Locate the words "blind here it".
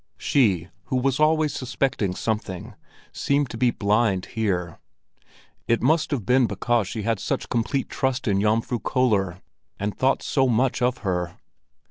3.69-5.83